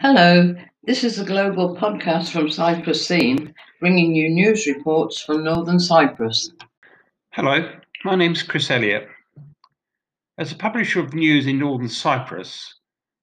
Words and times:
Hello, 0.00 0.54
this 0.84 1.02
is 1.02 1.18
a 1.18 1.24
global 1.24 1.74
podcast 1.74 2.30
from 2.30 2.48
Cyprus 2.48 3.04
Scene, 3.04 3.52
bringing 3.80 4.14
you 4.14 4.28
news 4.28 4.64
reports 4.68 5.20
from 5.20 5.42
northern 5.42 5.80
Cyprus. 5.80 6.52
Hello, 7.30 7.68
my 8.04 8.14
name's 8.14 8.44
Chris 8.44 8.70
Elliott. 8.70 9.08
As 10.38 10.52
a 10.52 10.54
publisher 10.54 11.00
of 11.00 11.14
news 11.14 11.48
in 11.48 11.58
northern 11.58 11.88
Cyprus, 11.88 12.76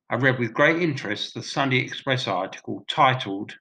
I 0.09 0.15
read 0.15 0.37
with 0.37 0.53
great 0.53 0.81
interest 0.81 1.33
the 1.33 1.43
Sunday 1.43 1.77
Express 1.77 2.27
article 2.27 2.83
titled 2.89 3.57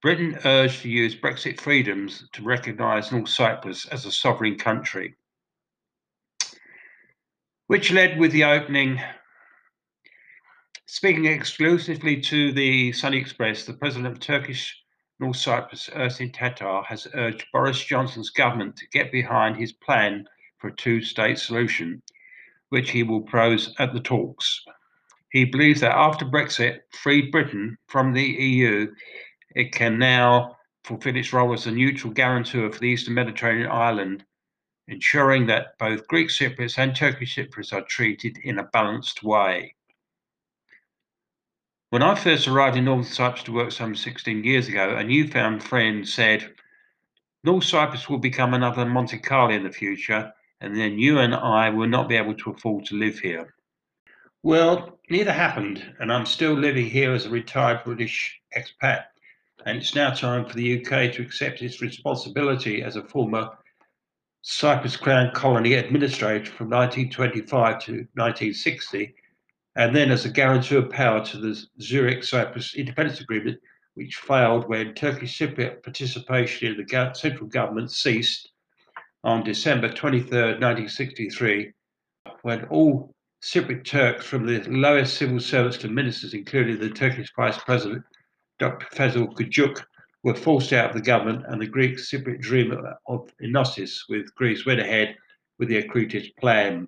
Britain 0.00 0.38
urged 0.46 0.80
to 0.80 0.88
use 0.88 1.14
Brexit 1.14 1.60
freedoms 1.60 2.26
to 2.32 2.42
recognise 2.42 3.12
North 3.12 3.28
Cyprus 3.28 3.84
as 3.88 4.06
a 4.06 4.10
sovereign 4.10 4.56
country, 4.56 5.16
which 7.66 7.92
led 7.92 8.18
with 8.18 8.32
the 8.32 8.44
opening 8.44 9.02
Speaking 10.94 11.24
exclusively 11.24 12.20
to 12.20 12.52
the 12.52 12.92
Sunday 12.92 13.16
Express, 13.16 13.64
the 13.64 13.72
president 13.72 14.12
of 14.12 14.20
Turkish 14.20 14.78
North 15.20 15.36
Cyprus, 15.36 15.88
Ersin 15.94 16.30
Tatar, 16.34 16.82
has 16.82 17.08
urged 17.14 17.46
Boris 17.50 17.82
Johnson's 17.82 18.28
government 18.28 18.76
to 18.76 18.86
get 18.88 19.10
behind 19.10 19.56
his 19.56 19.72
plan 19.72 20.28
for 20.58 20.68
a 20.68 20.76
two 20.76 21.00
state 21.00 21.38
solution, 21.38 22.02
which 22.68 22.90
he 22.90 23.04
will 23.04 23.22
propose 23.22 23.74
at 23.78 23.94
the 23.94 24.00
talks. 24.00 24.62
He 25.30 25.46
believes 25.46 25.80
that 25.80 25.96
after 25.96 26.26
Brexit 26.26 26.80
freed 26.90 27.32
Britain 27.32 27.78
from 27.86 28.12
the 28.12 28.26
EU, 28.26 28.94
it 29.56 29.72
can 29.72 29.98
now 29.98 30.58
fulfill 30.84 31.16
its 31.16 31.32
role 31.32 31.54
as 31.54 31.66
a 31.66 31.72
neutral 31.72 32.12
guarantor 32.12 32.70
for 32.70 32.78
the 32.78 32.88
Eastern 32.88 33.14
Mediterranean 33.14 33.70
island, 33.70 34.26
ensuring 34.88 35.46
that 35.46 35.78
both 35.78 36.06
Greek 36.08 36.28
Cypriots 36.28 36.76
and 36.76 36.94
Turkish 36.94 37.36
Cypriots 37.36 37.72
are 37.72 37.80
treated 37.80 38.36
in 38.44 38.58
a 38.58 38.64
balanced 38.64 39.22
way. 39.22 39.74
When 41.92 42.02
I 42.02 42.14
first 42.14 42.48
arrived 42.48 42.78
in 42.78 42.86
Northern 42.86 43.04
Cyprus 43.04 43.42
to 43.42 43.52
work 43.52 43.70
some 43.70 43.94
16 43.94 44.44
years 44.44 44.66
ago, 44.66 44.96
a 44.96 45.04
newfound 45.04 45.62
friend 45.62 46.08
said, 46.08 46.54
North 47.44 47.64
Cyprus 47.64 48.08
will 48.08 48.16
become 48.16 48.54
another 48.54 48.86
Monte 48.86 49.18
Carlo 49.18 49.52
in 49.52 49.62
the 49.62 49.70
future, 49.70 50.32
and 50.62 50.74
then 50.74 50.98
you 50.98 51.18
and 51.18 51.34
I 51.34 51.68
will 51.68 51.86
not 51.86 52.08
be 52.08 52.16
able 52.16 52.32
to 52.32 52.52
afford 52.52 52.86
to 52.86 52.96
live 52.96 53.18
here. 53.18 53.54
Well, 54.42 55.00
neither 55.10 55.34
happened, 55.34 55.84
and 56.00 56.10
I'm 56.10 56.24
still 56.24 56.54
living 56.54 56.88
here 56.88 57.12
as 57.12 57.26
a 57.26 57.30
retired 57.30 57.84
British 57.84 58.40
expat, 58.56 59.04
and 59.66 59.76
it's 59.76 59.94
now 59.94 60.14
time 60.14 60.46
for 60.46 60.54
the 60.54 60.80
UK 60.80 61.12
to 61.12 61.20
accept 61.20 61.60
its 61.60 61.82
responsibility 61.82 62.82
as 62.82 62.96
a 62.96 63.02
former 63.02 63.50
Cyprus 64.40 64.96
Crown 64.96 65.30
Colony 65.34 65.74
administrator 65.74 66.50
from 66.52 66.70
1925 66.70 67.84
to 67.84 67.92
1960 68.14 69.14
and 69.76 69.94
then 69.96 70.10
as 70.10 70.24
a 70.24 70.30
guarantor 70.30 70.78
of 70.78 70.90
power 70.90 71.24
to 71.24 71.38
the 71.38 71.60
Zurich 71.80 72.24
Cyprus 72.24 72.74
Independence 72.74 73.20
Agreement, 73.20 73.58
which 73.94 74.16
failed 74.16 74.68
when 74.68 74.94
Turkish 74.94 75.38
Cypriot 75.38 75.82
participation 75.82 76.68
in 76.68 76.76
the 76.76 77.12
central 77.14 77.48
government 77.48 77.90
ceased 77.90 78.50
on 79.24 79.44
December 79.44 79.88
23, 79.88 80.30
1963, 80.30 81.72
when 82.42 82.64
all 82.66 83.14
Cypriot 83.42 83.84
Turks 83.84 84.24
from 84.24 84.46
the 84.46 84.62
lowest 84.70 85.16
civil 85.16 85.40
servants 85.40 85.78
to 85.78 85.88
ministers, 85.88 86.34
including 86.34 86.78
the 86.78 86.90
Turkish 86.90 87.32
Vice 87.36 87.58
President 87.58 88.04
Dr. 88.58 88.86
Fazıl 88.94 89.34
Küçük, 89.34 89.82
were 90.22 90.34
forced 90.34 90.72
out 90.72 90.90
of 90.90 90.94
the 90.94 91.02
government 91.02 91.44
and 91.48 91.60
the 91.60 91.66
Greek 91.66 91.96
Cypriot 91.96 92.40
dream 92.40 92.72
of 93.06 93.32
enosis 93.42 94.02
with 94.08 94.32
Greece 94.36 94.64
went 94.64 94.80
ahead 94.80 95.16
with 95.58 95.68
the 95.68 95.82
Akritas 95.82 96.34
plan. 96.36 96.86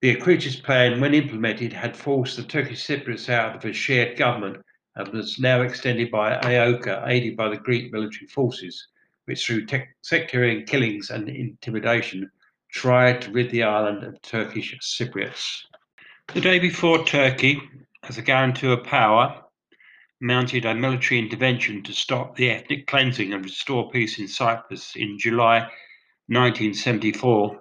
The 0.00 0.16
Akritas 0.16 0.62
plan, 0.62 0.98
when 0.98 1.12
implemented, 1.12 1.74
had 1.74 1.94
forced 1.94 2.36
the 2.36 2.42
Turkish 2.42 2.86
Cypriots 2.86 3.28
out 3.28 3.56
of 3.56 3.64
a 3.66 3.72
shared 3.74 4.16
government 4.16 4.64
and 4.96 5.08
was 5.08 5.38
now 5.38 5.60
extended 5.60 6.10
by 6.10 6.38
EOKA, 6.38 7.06
aided 7.06 7.36
by 7.36 7.50
the 7.50 7.58
Greek 7.58 7.92
military 7.92 8.26
forces, 8.26 8.88
which 9.26 9.44
through 9.44 9.66
sectarian 10.00 10.64
killings 10.64 11.10
and 11.10 11.28
intimidation 11.28 12.30
tried 12.72 13.20
to 13.20 13.30
rid 13.30 13.50
the 13.50 13.62
island 13.62 14.02
of 14.02 14.22
Turkish 14.22 14.74
Cypriots. 14.80 15.64
The 16.32 16.40
day 16.40 16.58
before 16.58 17.04
Turkey, 17.04 17.60
as 18.04 18.16
a 18.16 18.22
guarantor 18.22 18.72
of 18.72 18.84
power, 18.84 19.44
mounted 20.20 20.64
a 20.64 20.74
military 20.74 21.18
intervention 21.18 21.82
to 21.82 21.92
stop 21.92 22.36
the 22.36 22.50
ethnic 22.50 22.86
cleansing 22.86 23.34
and 23.34 23.44
restore 23.44 23.90
peace 23.90 24.18
in 24.18 24.28
Cyprus 24.28 24.96
in 24.96 25.18
July 25.18 25.60
1974, 26.28 27.60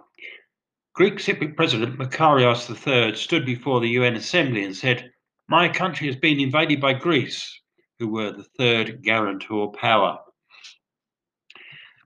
Greek 1.00 1.16
Cypriot 1.16 1.56
President 1.56 1.98
Makarios 1.98 2.70
III 2.70 3.16
stood 3.16 3.46
before 3.46 3.80
the 3.80 3.88
UN 3.92 4.18
Assembly 4.18 4.66
and 4.66 4.76
said, 4.76 5.10
My 5.48 5.70
country 5.70 6.08
has 6.08 6.18
been 6.18 6.42
invaded 6.42 6.82
by 6.82 6.92
Greece, 6.92 7.58
who 8.00 8.10
were 8.10 8.34
the 8.34 8.44
third 8.58 9.02
guarantor 9.02 9.72
power. 9.72 10.20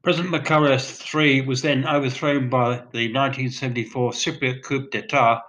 President 0.03 0.31
Makarios 0.31 1.01
III 1.11 1.41
was 1.41 1.63
then 1.63 1.87
overthrown 1.87 2.51
by 2.51 2.75
the 2.93 3.11
1974 3.11 4.11
Cypriot 4.11 4.61
coup 4.61 4.87
d'etat 4.91 5.41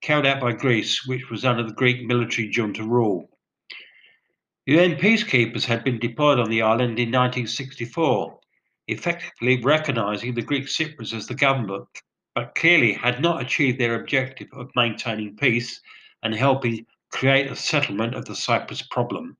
carried 0.00 0.26
out 0.26 0.40
by 0.40 0.52
Greece, 0.52 1.04
which 1.04 1.28
was 1.30 1.44
under 1.44 1.64
the 1.64 1.74
Greek 1.74 2.06
military 2.06 2.48
junta 2.48 2.84
rule. 2.84 3.28
UN 4.66 4.94
peacekeepers 4.94 5.64
had 5.64 5.82
been 5.82 5.98
deployed 5.98 6.38
on 6.38 6.48
the 6.48 6.62
island 6.62 7.00
in 7.00 7.10
1964, 7.10 8.38
effectively 8.86 9.60
recognizing 9.64 10.34
the 10.34 10.42
Greek 10.42 10.66
Cypriots 10.66 11.12
as 11.12 11.26
the 11.26 11.34
government 11.34 11.88
but 12.34 12.54
clearly 12.54 12.92
had 12.92 13.20
not 13.20 13.40
achieved 13.40 13.78
their 13.78 14.00
objective 14.00 14.48
of 14.52 14.70
maintaining 14.74 15.36
peace 15.36 15.80
and 16.22 16.34
helping 16.34 16.84
create 17.10 17.50
a 17.50 17.56
settlement 17.56 18.14
of 18.14 18.24
the 18.24 18.34
Cyprus 18.34 18.82
problem. 18.82 19.36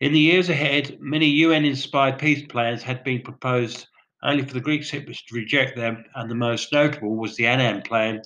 In 0.00 0.12
the 0.12 0.20
years 0.20 0.48
ahead, 0.48 0.98
many 1.00 1.26
UN 1.26 1.64
inspired 1.64 2.18
peace 2.18 2.44
plans 2.46 2.82
had 2.82 3.02
been 3.02 3.22
proposed 3.22 3.88
only 4.22 4.44
for 4.44 4.54
the 4.54 4.60
Greek 4.60 4.82
Cypriots 4.82 5.24
to 5.26 5.34
reject 5.34 5.76
them, 5.76 6.04
and 6.14 6.30
the 6.30 6.34
most 6.34 6.72
notable 6.72 7.16
was 7.16 7.36
the 7.36 7.46
Annan 7.46 7.82
plan, 7.82 8.22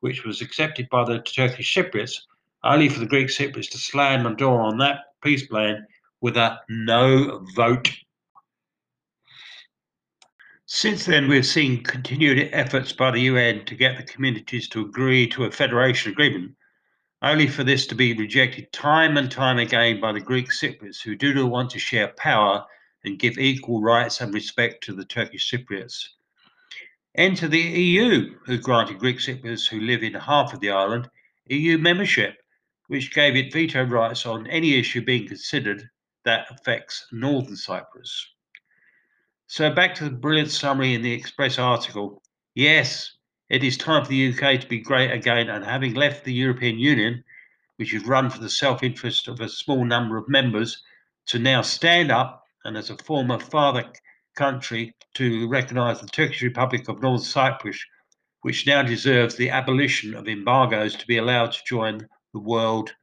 which 0.00 0.24
was 0.24 0.40
accepted 0.40 0.88
by 0.90 1.04
the 1.04 1.20
Turkish 1.20 1.74
Cypriots, 1.74 2.14
only 2.64 2.88
for 2.88 3.00
the 3.00 3.06
Greek 3.06 3.28
Cypriots 3.28 3.70
to 3.70 3.78
slam 3.78 4.24
the 4.24 4.30
door 4.30 4.60
on 4.60 4.78
that 4.78 5.00
peace 5.22 5.46
plan 5.46 5.86
with 6.20 6.36
a 6.36 6.58
no 6.68 7.44
vote 7.54 7.90
since 10.80 11.04
then, 11.04 11.28
we've 11.28 11.44
seen 11.44 11.82
continued 11.82 12.48
efforts 12.52 12.90
by 12.90 13.10
the 13.10 13.20
UN 13.20 13.66
to 13.66 13.74
get 13.74 13.98
the 13.98 14.02
communities 14.02 14.66
to 14.70 14.80
agree 14.80 15.26
to 15.28 15.44
a 15.44 15.50
federation 15.50 16.10
agreement, 16.10 16.56
only 17.20 17.48
for 17.48 17.62
this 17.62 17.86
to 17.88 17.94
be 17.94 18.14
rejected 18.14 18.72
time 18.72 19.18
and 19.18 19.30
time 19.30 19.58
again 19.58 20.00
by 20.00 20.10
the 20.10 20.22
Greek 20.22 20.48
Cypriots, 20.48 21.02
who 21.02 21.14
do 21.14 21.34
not 21.34 21.50
want 21.50 21.68
to 21.72 21.78
share 21.78 22.14
power 22.16 22.64
and 23.04 23.18
give 23.18 23.36
equal 23.36 23.82
rights 23.82 24.22
and 24.22 24.32
respect 24.32 24.82
to 24.84 24.94
the 24.94 25.04
Turkish 25.04 25.52
Cypriots. 25.52 26.02
Enter 27.14 27.46
the 27.46 27.58
EU, 27.58 28.38
who 28.46 28.56
granted 28.56 29.00
Greek 29.00 29.18
Cypriots 29.18 29.68
who 29.68 29.80
live 29.80 30.02
in 30.02 30.14
half 30.14 30.54
of 30.54 30.60
the 30.60 30.70
island 30.70 31.10
EU 31.48 31.76
membership, 31.76 32.40
which 32.86 33.12
gave 33.12 33.36
it 33.36 33.52
veto 33.52 33.84
rights 33.84 34.24
on 34.24 34.46
any 34.46 34.78
issue 34.78 35.04
being 35.04 35.28
considered 35.28 35.90
that 36.24 36.46
affects 36.50 37.06
northern 37.12 37.56
Cyprus. 37.56 38.26
So 39.52 39.68
back 39.68 39.96
to 39.96 40.04
the 40.04 40.10
brilliant 40.10 40.52
summary 40.52 40.94
in 40.94 41.02
the 41.02 41.12
Express 41.12 41.58
article. 41.58 42.22
Yes, 42.54 43.16
it 43.48 43.64
is 43.64 43.76
time 43.76 44.04
for 44.04 44.08
the 44.08 44.28
UK 44.28 44.60
to 44.60 44.68
be 44.68 44.78
great 44.78 45.10
again, 45.10 45.50
and 45.50 45.64
having 45.64 45.94
left 45.94 46.22
the 46.22 46.32
European 46.32 46.78
Union, 46.78 47.24
which 47.74 47.92
is 47.92 48.06
run 48.06 48.30
for 48.30 48.38
the 48.38 48.48
self 48.48 48.84
interest 48.84 49.26
of 49.26 49.40
a 49.40 49.48
small 49.48 49.84
number 49.84 50.16
of 50.16 50.28
members, 50.28 50.80
to 51.26 51.40
now 51.40 51.62
stand 51.62 52.12
up 52.12 52.44
and, 52.64 52.76
as 52.76 52.90
a 52.90 52.96
former 52.98 53.40
father 53.40 53.90
country, 54.36 54.94
to 55.14 55.48
recognise 55.48 56.00
the 56.00 56.06
Turkish 56.06 56.42
Republic 56.42 56.88
of 56.88 57.02
North 57.02 57.24
Cyprus, 57.24 57.84
which 58.42 58.68
now 58.68 58.82
deserves 58.82 59.34
the 59.34 59.50
abolition 59.50 60.14
of 60.14 60.28
embargoes 60.28 60.94
to 60.94 61.06
be 61.08 61.16
allowed 61.16 61.50
to 61.50 61.64
join 61.66 62.06
the 62.34 62.40
world 62.40 62.94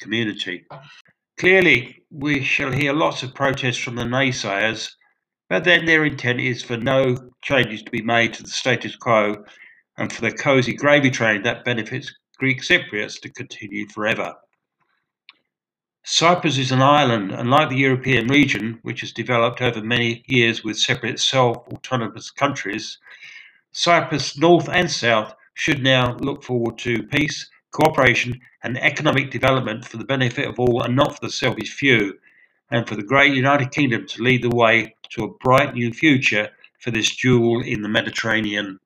community. 0.00 0.66
Clearly, 1.38 2.02
we 2.10 2.42
shall 2.42 2.72
hear 2.72 2.92
lots 2.92 3.22
of 3.22 3.32
protests 3.32 3.78
from 3.78 3.94
the 3.94 4.02
naysayers 4.02 4.90
but 5.54 5.62
then 5.62 5.86
their 5.86 6.04
intent 6.04 6.40
is 6.40 6.64
for 6.64 6.76
no 6.76 7.16
changes 7.40 7.80
to 7.80 7.90
be 7.92 8.02
made 8.02 8.34
to 8.34 8.42
the 8.42 8.48
status 8.48 8.96
quo 8.96 9.36
and 9.96 10.12
for 10.12 10.20
the 10.22 10.32
cosy 10.32 10.74
gravy 10.74 11.12
train 11.12 11.44
that 11.44 11.64
benefits 11.64 12.12
Greek 12.38 12.60
Cypriots 12.60 13.20
to 13.20 13.28
continue 13.28 13.86
forever. 13.88 14.34
Cyprus 16.02 16.58
is 16.58 16.72
an 16.72 16.82
island, 16.82 17.30
and 17.30 17.52
like 17.52 17.68
the 17.68 17.76
European 17.76 18.26
region, 18.26 18.80
which 18.82 19.02
has 19.02 19.12
developed 19.12 19.62
over 19.62 19.80
many 19.80 20.24
years 20.26 20.64
with 20.64 20.76
separate 20.76 21.20
self 21.20 21.58
autonomous 21.68 22.32
countries, 22.32 22.98
Cyprus, 23.70 24.36
north 24.36 24.68
and 24.68 24.90
south, 24.90 25.36
should 25.54 25.84
now 25.84 26.16
look 26.16 26.42
forward 26.42 26.78
to 26.78 27.04
peace, 27.04 27.48
cooperation, 27.70 28.40
and 28.64 28.76
economic 28.78 29.30
development 29.30 29.84
for 29.84 29.98
the 29.98 30.04
benefit 30.04 30.48
of 30.48 30.58
all 30.58 30.82
and 30.82 30.96
not 30.96 31.12
for 31.12 31.24
the 31.24 31.32
selfish 31.32 31.72
few, 31.72 32.18
and 32.72 32.88
for 32.88 32.96
the 32.96 33.04
great 33.04 33.32
United 33.32 33.70
Kingdom 33.70 34.04
to 34.08 34.22
lead 34.24 34.42
the 34.42 34.50
way 34.50 34.96
to 35.14 35.24
a 35.24 35.28
bright 35.38 35.74
new 35.74 35.92
future 35.92 36.50
for 36.80 36.90
this 36.90 37.14
jewel 37.14 37.62
in 37.62 37.82
the 37.82 37.88
Mediterranean. 37.88 38.78